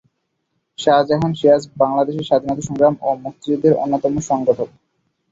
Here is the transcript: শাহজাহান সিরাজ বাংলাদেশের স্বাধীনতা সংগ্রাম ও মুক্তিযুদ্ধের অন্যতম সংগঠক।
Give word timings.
শাহজাহান 0.79 1.31
সিরাজ 1.33 1.63
বাংলাদেশের 1.77 2.27
স্বাধীনতা 2.29 2.63
সংগ্রাম 2.67 2.93
ও 3.01 3.09
মুক্তিযুদ্ধের 3.23 3.73
অন্যতম 3.75 4.13
সংগঠক। 4.29 4.69